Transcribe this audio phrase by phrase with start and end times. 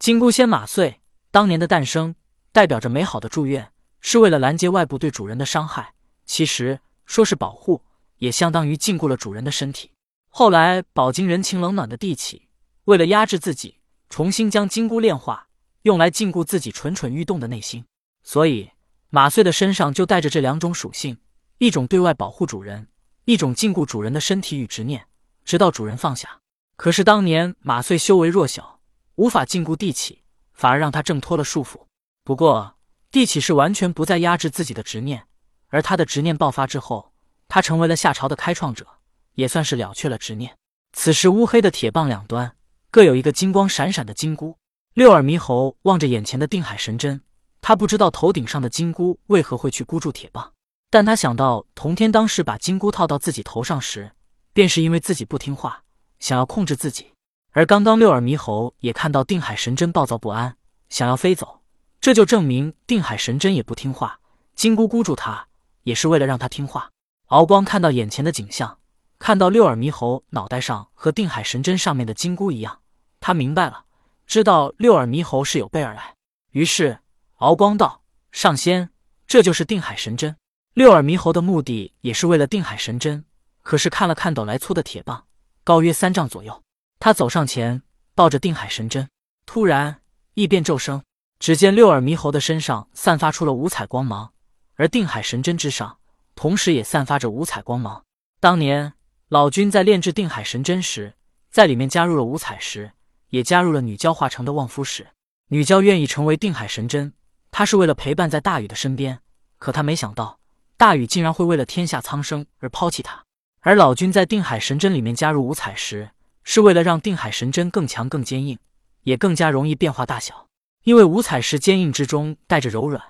[0.00, 0.98] 金箍仙马穗
[1.30, 2.14] 当年的诞生，
[2.52, 5.92] 代表着美好的祝愿，是为了拦截外部对主人的伤害。
[6.24, 7.84] 其实说是保护，
[8.16, 9.90] 也相当于禁锢了主人的身体。
[10.30, 12.48] 后来饱经人情冷暖的帝启，
[12.84, 13.76] 为了压制自己，
[14.08, 15.48] 重新将金箍炼化，
[15.82, 17.84] 用来禁锢自己蠢蠢欲动的内心。
[18.22, 18.70] 所以
[19.10, 21.18] 马穗的身上就带着这两种属性：
[21.58, 22.88] 一种对外保护主人，
[23.26, 25.06] 一种禁锢主人的身体与执念，
[25.44, 26.40] 直到主人放下。
[26.76, 28.79] 可是当年马穗修为弱小。
[29.20, 30.22] 无法禁锢帝启，
[30.54, 31.82] 反而让他挣脱了束缚。
[32.24, 32.78] 不过，
[33.10, 35.26] 帝启是完全不再压制自己的执念，
[35.68, 37.12] 而他的执念爆发之后，
[37.46, 38.86] 他成为了夏朝的开创者，
[39.34, 40.56] 也算是了却了执念。
[40.94, 42.56] 此时，乌黑的铁棒两端
[42.90, 44.56] 各有一个金光闪闪的金箍。
[44.94, 47.20] 六耳猕猴望着眼前的定海神针，
[47.60, 50.54] 他不知道头顶上的金箍为何会去箍住铁棒，
[50.88, 54.12] 但他想到童天当时把金箍套到自己头上时，
[54.54, 55.84] 便是因为自己不听话，
[56.18, 57.09] 想要控制自己。
[57.52, 60.56] 而刚刚六耳猕猴也看到定海神针暴躁不安，
[60.88, 61.62] 想要飞走，
[62.00, 64.20] 这就证明定海神针也不听话。
[64.54, 65.48] 金箍箍住他，
[65.82, 66.90] 也是为了让他听话。
[67.26, 68.78] 敖光看到眼前的景象，
[69.18, 72.80] 看到六耳猕猴脑袋上和定海神针上面的金箍一样，
[73.18, 73.84] 他明白了，
[74.26, 76.14] 知道六耳猕猴是有备而来。
[76.52, 77.00] 于是
[77.36, 78.90] 敖光道：“上仙，
[79.26, 80.36] 这就是定海神针。”
[80.74, 83.24] 六耳猕猴的目的也是为了定海神针，
[83.62, 85.24] 可是看了看斗来粗的铁棒，
[85.64, 86.62] 高约三丈左右。
[87.02, 87.82] 他走上前，
[88.14, 89.08] 抱着定海神针，
[89.46, 90.02] 突然
[90.34, 91.02] 异变骤生。
[91.38, 94.34] 只见六耳猕猴的身上散发出了五彩光芒，
[94.74, 95.96] 而定海神针之上，
[96.34, 98.04] 同时也散发着五彩光芒。
[98.38, 98.92] 当年
[99.28, 101.14] 老君在炼制定海神针时，
[101.50, 102.92] 在里面加入了五彩石，
[103.30, 105.08] 也加入了女娇化成的望夫石。
[105.48, 107.14] 女娇愿意成为定海神针，
[107.50, 109.20] 她是为了陪伴在大禹的身边。
[109.56, 110.38] 可她没想到，
[110.76, 113.24] 大禹竟然会为了天下苍生而抛弃她。
[113.60, 116.10] 而老君在定海神针里面加入五彩石。
[116.52, 118.58] 是为了让定海神针更强、更坚硬，
[119.04, 120.48] 也更加容易变化大小。
[120.82, 123.00] 因为五彩石坚硬之中带着柔软，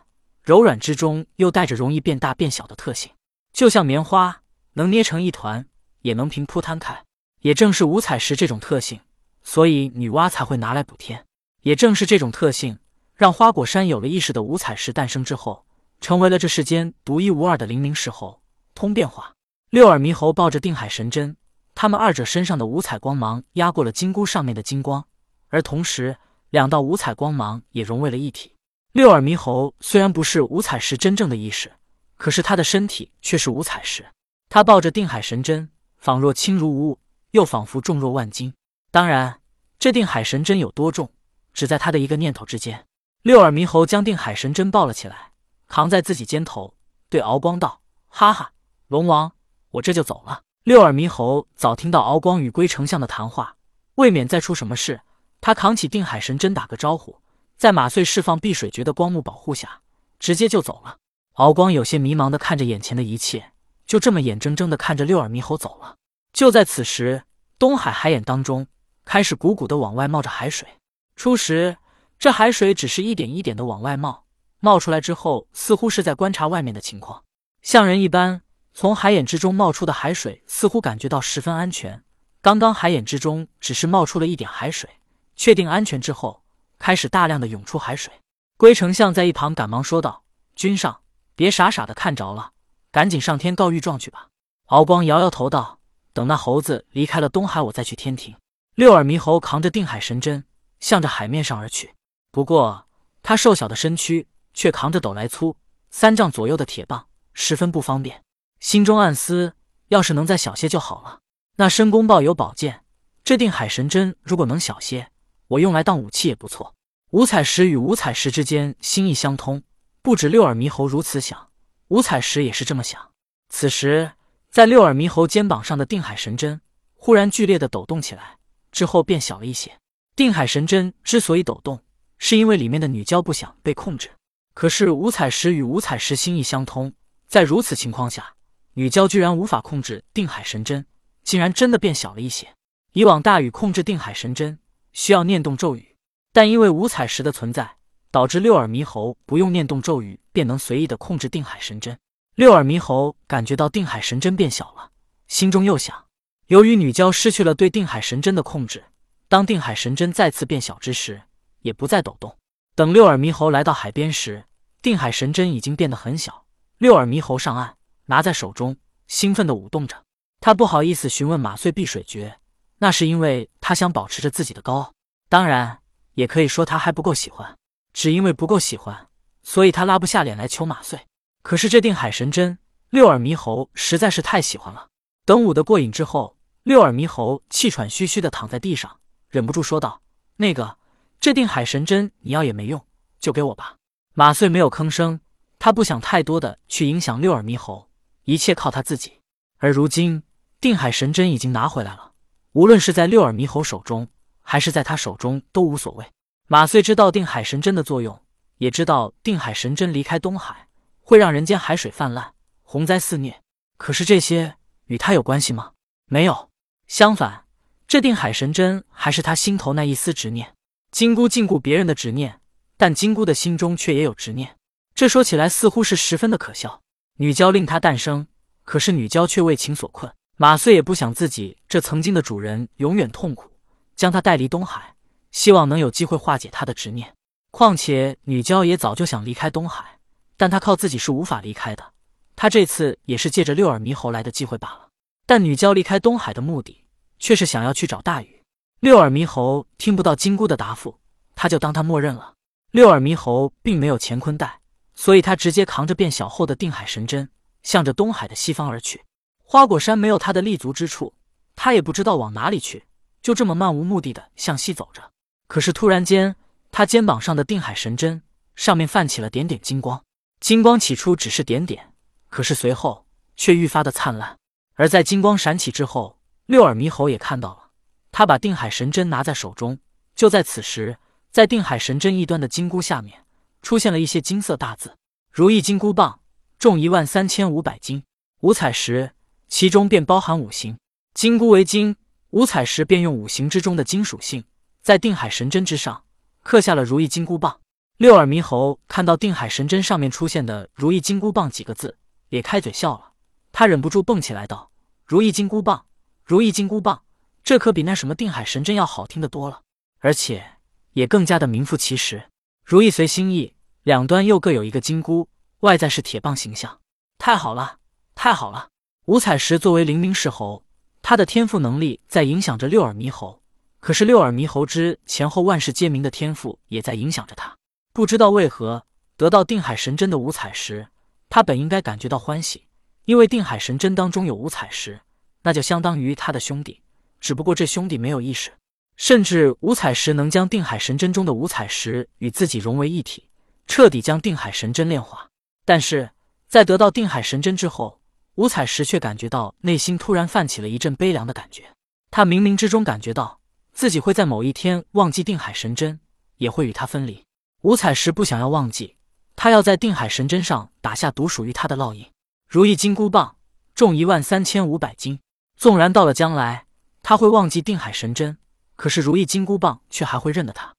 [0.43, 3.11] 柔软之中又带着容易变大变小的特性，
[3.55, 4.43] 就像棉花
[4.75, 5.67] 能捏成一团，
[6.03, 7.03] 也能平铺摊开。
[7.41, 9.01] 也正是五彩石这种特性，
[9.43, 11.25] 所以女娲才会拿来补天。
[11.63, 12.79] 也正是这种特性，
[13.15, 15.65] 让花果山有了意识的五彩石诞生之后，
[16.03, 18.43] 成为了这世间独一无二的灵明石猴，
[18.75, 19.33] 通变化。
[19.71, 21.39] 六耳猕猴抱着定海神针。
[21.81, 25.07] 他们二者身上的五彩光芒压过了金箍上面的金光，
[25.49, 26.19] 而同时
[26.51, 28.55] 两道五彩光芒也融为了一体。
[28.93, 31.73] 六耳猕猴虽然不是五彩石真正的意识，
[32.19, 34.05] 可是他的身体却是五彩石。
[34.51, 36.99] 他抱着定海神针，仿若轻如无物，
[37.31, 38.53] 又仿佛重若万斤。
[38.91, 39.41] 当然，
[39.79, 41.11] 这定海神针有多重，
[41.55, 42.85] 只在他的一个念头之间。
[43.23, 45.33] 六耳猕猴将定海神针抱了起来，
[45.67, 46.75] 扛在自己肩头，
[47.09, 48.53] 对敖光道：“哈哈，
[48.89, 49.33] 龙王，
[49.71, 53.57] 我这就走了。”六耳猕猴早听到敖光与龟丞相的谈话，
[53.95, 55.01] 未免再出什么事，
[55.41, 57.17] 他扛起定海神针打个招呼，
[57.57, 59.81] 在马穗释放碧水诀的光幕保护下，
[60.19, 60.99] 直接就走了。
[61.37, 63.53] 敖光有些迷茫的看着眼前的一切，
[63.87, 65.97] 就这么眼睁睁的看着六耳猕猴走了。
[66.35, 67.23] 就在此时，
[67.59, 68.67] 东海海眼当中
[69.07, 70.69] 开始鼓鼓的往外冒着海水。
[71.17, 71.79] 初时，
[72.19, 74.25] 这海水只是一点一点的往外冒，
[74.59, 77.25] 冒出来之后，似乎是在观察外面的情况，
[77.63, 78.43] 像人一般。
[78.81, 82.03] 从海眼之中冒出的海水似乎感觉到十分安全。
[82.41, 84.89] 刚刚海眼之中只是冒出了一点海水，
[85.37, 86.43] 确定安全之后，
[86.79, 88.11] 开始大量的涌出海水。
[88.57, 90.23] 龟丞相在一旁赶忙说道
[90.57, 90.99] ：“君上，
[91.37, 92.53] 别傻傻的看着了，
[92.91, 94.29] 赶紧上天告御状去吧。”
[94.69, 95.79] 敖光摇摇头道
[96.15, 98.35] ：“等那猴子离开了东海，我再去天庭。”
[98.77, 100.43] 六耳猕猴扛着定海神针，
[100.79, 101.93] 向着海面上而去。
[102.33, 102.87] 不过
[103.23, 105.55] 他瘦小的身躯却扛着斗来粗
[105.91, 108.23] 三丈左右的铁棒，十分不方便。
[108.61, 109.55] 心中暗思：
[109.89, 111.21] 要是能再小些就好了。
[111.57, 112.85] 那申公豹有宝剑，
[113.25, 115.11] 这定海神针如果能小些，
[115.49, 116.75] 我用来当武器也不错。
[117.13, 119.63] 五彩石与五彩石之间心意相通，
[120.03, 121.49] 不止六耳猕猴如此想，
[121.89, 123.11] 五彩石也是这么想。
[123.49, 124.13] 此时，
[124.51, 126.61] 在六耳猕猴肩膀上的定海神针
[126.95, 128.37] 忽然剧烈的抖动起来，
[128.71, 129.73] 之后变小了一些。
[130.15, 131.83] 定海神针之所以抖动，
[132.19, 134.11] 是因为里面的女娇不想被控制。
[134.53, 136.93] 可是五彩石与五彩石心意相通，
[137.27, 138.35] 在如此情况下。
[138.81, 140.87] 女娇居然无法控制定海神针，
[141.23, 142.49] 竟然真的变小了一些。
[142.95, 144.59] 以往大禹控制定海神针
[144.95, 145.97] 需要念动咒语，
[146.33, 147.77] 但因为五彩石的存在，
[148.11, 151.99] 导致六耳猕猴不用念动咒语便能随意的控制定海神针。
[152.37, 154.91] 六耳猕猴感觉到定海神针变小了，
[155.29, 156.07] 心中又想：
[156.47, 158.83] 由于女娇失去了对定海神针的控制，
[159.29, 161.21] 当定海神针再次变小之时，
[161.61, 162.35] 也不再抖动。
[162.75, 164.47] 等六耳猕猴来到海边时，
[164.81, 166.47] 定海神针已经变得很小。
[166.79, 167.77] 六耳猕猴上岸。
[168.11, 168.77] 拿在手中，
[169.07, 170.03] 兴奋地舞动着。
[170.41, 172.41] 他不好意思询问马穗碧水诀，
[172.79, 174.93] 那是因为他想保持着自己的高傲。
[175.29, 175.79] 当然，
[176.15, 177.57] 也可以说他还不够喜欢。
[177.93, 179.07] 只因为不够喜欢，
[179.45, 181.07] 所以他拉不下脸来求马穗。
[181.43, 182.59] 可是这定海神针，
[182.89, 184.89] 六耳猕猴实在是太喜欢了。
[185.25, 188.99] 等舞得过瘾之后，六耳猕猴气喘吁吁的躺在地上，
[189.29, 190.03] 忍不住说道
[190.37, 190.79] ：“那个，
[191.21, 192.85] 这定海神针你要也没用，
[193.21, 193.77] 就给我吧。”
[194.15, 195.21] 马穗没有吭声，
[195.59, 197.90] 他不想太多的去影响六耳猕猴，
[198.25, 199.21] 一切靠他自己。
[199.59, 200.23] 而如今
[200.61, 202.13] 定海神针已经拿回来了，
[202.53, 204.09] 无论是在六耳猕猴手中，
[204.43, 206.07] 还是在他手中都无所谓。
[206.47, 208.21] 马穗知道定海神针的作用，
[208.59, 210.69] 也知道定海神针离开东海
[211.01, 212.33] 会让人间海水泛滥，
[212.63, 213.43] 洪灾肆虐。
[213.77, 214.57] 可是这些。
[214.87, 215.71] 与他有关系吗？
[216.07, 216.51] 没有，
[216.89, 217.45] 相反，
[217.87, 220.53] 这定海神针还是他心头那一丝执念。
[220.91, 222.41] 金箍禁锢别人的执念，
[222.77, 224.57] 但金箍的心中却也有执念。
[224.93, 226.80] 这说起来似乎是十分的可笑。
[227.21, 228.27] 女娇令他诞生，
[228.65, 230.11] 可是女娇却为情所困。
[230.39, 233.51] 马穗也不想自己这曾经的主人永远痛苦，
[233.95, 234.95] 将他带离东海，
[235.31, 237.13] 希望能有机会化解他的执念。
[237.51, 239.99] 况且女娇也早就想离开东海，
[240.39, 241.93] 但她靠自己是无法离开的。
[242.35, 244.89] 他这次也是借着六耳猕猴来的机会罢了，
[245.27, 246.87] 但女娇离开东海的目的
[247.19, 248.43] 却是想要去找大禹。
[248.81, 250.99] 六耳猕猴听不到金箍的答复，
[251.35, 252.33] 他就当他默认了。
[252.71, 254.60] 六耳猕猴并没有乾坤袋，
[255.01, 257.31] 所以他直接扛着变小后的定海神针，
[257.63, 259.03] 向着东海的西方而去。
[259.43, 261.15] 花果山没有他的立足之处，
[261.57, 262.85] 他也不知道往哪里去，
[263.23, 265.11] 就这么漫无目的的向西走着。
[265.47, 266.37] 可是突然间，
[266.71, 268.21] 他肩膀上的定海神针
[268.57, 270.05] 上面泛起了点点金光，
[270.39, 271.95] 金光起初只是点点。
[272.29, 273.07] 可是随后
[273.39, 274.37] 却愈发的灿烂，
[274.75, 277.71] 而在金光闪起之后，六耳猕猴也看到了。
[278.13, 279.79] 他把定海神针拿在手中，
[280.15, 280.99] 就在此时，
[281.31, 283.25] 在定海神针一端的金箍下面
[283.63, 284.97] 出现了一些金色大字
[285.33, 286.21] ：“如意金箍棒，
[286.59, 288.03] 重一万三千五百斤，
[288.41, 289.13] 五彩石，
[289.49, 290.79] 其中便包含五行。
[291.15, 291.97] 金箍为金，
[292.31, 294.45] 五彩石便用五行之中的金属性，
[294.83, 296.05] 在定海神针之上
[296.43, 297.61] 刻下了如意金箍棒。”
[297.99, 301.99] 六耳猕猴看到定海神针上面出现的“如意金箍棒”几个字。
[302.31, 303.13] 咧开嘴笑了，
[303.53, 304.71] 他忍不住蹦起来道
[305.05, 305.85] ：“如意金箍棒，
[306.25, 307.03] 如意金箍棒，
[307.43, 309.63] 这可比那什么定海神针要好听的多了，
[309.99, 310.59] 而且
[310.93, 312.31] 也更加的名副其实。
[312.71, 315.29] 如意随心意，两端又各有一个金箍，
[315.59, 316.79] 外在是铁棒形象，
[317.19, 317.79] 太好了，
[318.15, 318.69] 太好了！
[319.07, 320.63] 五彩石作为灵明石猴，
[321.03, 323.43] 他的天赋能力在影响着六耳猕猴，
[323.81, 327.57] 可是六耳猕猴之前后万事皆明的天赋也在影响着他。
[327.93, 330.87] 不知道为何得到定海神针的五彩石。”
[331.29, 332.69] 他本应该感觉到欢喜，
[333.05, 335.01] 因为定海神针当中有五彩石，
[335.43, 336.81] 那就相当于他的兄弟。
[337.19, 338.53] 只不过这兄弟没有意识，
[339.01, 343.31] 甚至五彩石能将定海神针中的五彩石与自己融为一体，
[343.67, 345.27] 彻底将定海神针炼化。
[345.65, 346.11] 但是
[346.49, 347.99] 在得到定海神针之后，
[348.35, 351.65] 五彩石却感觉到内心突然泛起了一阵悲凉的感觉。
[352.11, 353.41] 他冥冥之中感觉到
[353.73, 355.99] 自己会在某一天忘记定海神针，
[356.37, 357.25] 也会与他分离。
[357.63, 358.97] 五彩石不想要忘记。
[359.35, 362.07] 他要在定海神针上打下独属于他的烙印。
[362.47, 363.37] 如意金箍棒
[363.75, 365.19] 重一万三千五百斤，
[365.57, 366.67] 纵然到了将来
[367.03, 368.37] 他会忘记定海神针，
[368.81, 370.75] 可是如意金箍棒却还会认得他。